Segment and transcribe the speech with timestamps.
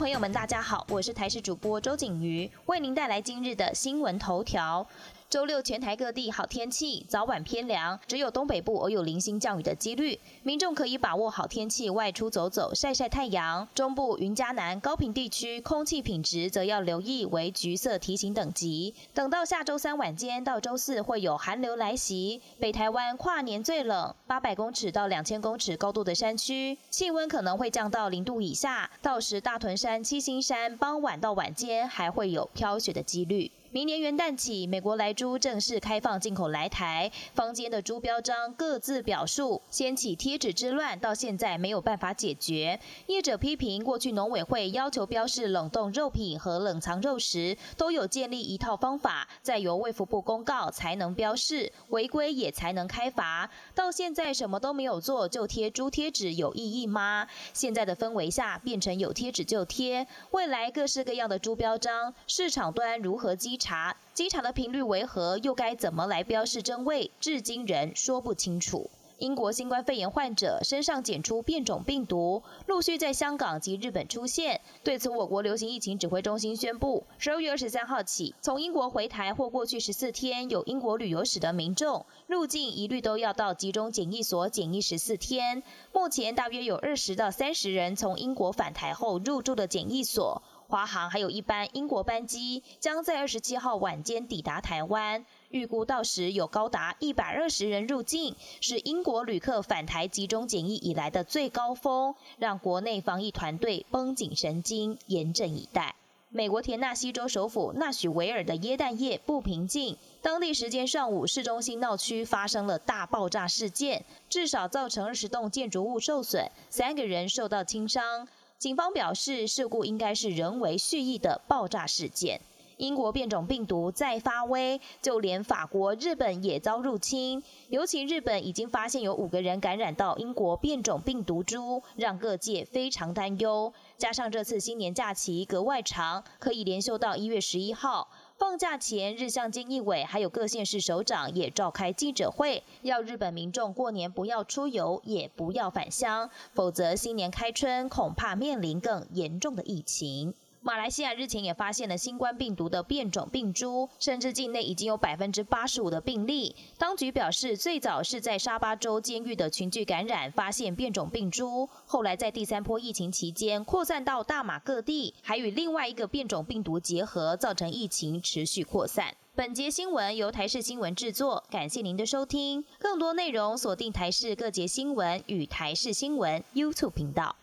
[0.00, 4.86] 朋友们，大家好，我是台视主播周景瑜，为您带来今日的新闻头条。
[5.30, 13.68] 周六全台各地好天气，早晚偏凉，只有东北部偶有零星降雨的几率，民众可以把握好天气外出走走，晒晒太阳。
[13.72, 18.92] 中部云嘉南高频地区空气品质则要留意为橘色提醒等级。
[19.14, 33.52] 等到下周三晚间到周四会有寒流来袭，北台湾跨年最冷，八百公尺到两千公尺高度的山区，气温可能会降到零度以下，到时大屯山、七星山傍晚到晚间还会有飘雪的几率。
[33.72, 42.80] 明年元旦起，美国来猪正式开放进口来台，坊间的猪标章各自表述，掀起贴纸之乱，到现在没有办法解决。
[43.06, 53.48] 业者批评，过去农委会要求标示冷冻肉品和冷藏肉食，都有建立一套方法，再由卫福部公告才能标示，违规也才能开罚。
[53.72, 57.28] 到现在什么都没有做，就贴猪贴纸有意义吗？
[57.52, 63.59] 现在的氛围下，变成有贴纸就贴，未来各式各样的猪标章，市场端如何稽？
[63.60, 65.38] 查机场的频率为何？
[65.38, 67.10] 又该怎么来标示真伪？
[67.20, 68.90] 至今仍说不清楚。
[69.18, 74.58] 英国新冠肺炎患者身上检出变种病毒，陆续在香港及日本出现。
[74.82, 85.62] 对此，我国流行疫情指挥中心宣布，十二月二十三号起，从英国回台或过去十四天有英国旅游史的民众，入境一律都要到集中检疫所检疫十四天。
[85.92, 90.42] 目前大约有二十到三十人从英国返台后入住的检疫所。
[90.70, 105.96] 华航还有一班英国班机将在二十七号晚间抵达台湾，预估到时有高达一百二十人入境，是英国旅客返台集中检疫以来的最高峰，让国内防疫团队绷紧神经，严阵以待。
[106.28, 118.28] 美国田纳西州首府纳许维尔的耶诞夜不平静，当地时间上午，市中心闹区发生了大爆炸事件，至少造成二十栋建筑物受损，三个人受到轻伤。
[118.60, 122.38] 警方表示，事故应该是人为蓄意的爆炸事件。
[122.76, 127.42] 英国变种病毒再发威，就连法国、日本也遭入侵。
[127.70, 133.72] 尤其日本已经发现有五个人感染到英国变种病毒株，让各界非常担忧。
[133.96, 138.08] 加上这次新年假期格外长，可以连休到一月十一号。
[138.40, 150.32] 放假前，日向菅义伟还有各县市首长也召开记者会，要日本民众过年不要出游，也不要返乡，否则新年开春恐怕面临更严重的疫情。
[150.62, 156.54] 马来西亚日前也发现了新冠病毒的变种病株，甚至境内已经有百分之八十五的病例。
[156.76, 169.14] 当局表示，最早是在沙巴州监狱的群聚感染发现变种病株，后来在第三波疫情期间扩散到大马各地，还与另外一个变种病毒结合，造成疫情持续扩散。
[169.34, 172.62] 本节新闻由台视新闻制作，感谢您的收听。
[172.78, 177.34] 更多内容锁定台视各节新闻与台视新闻 YouTube 频道。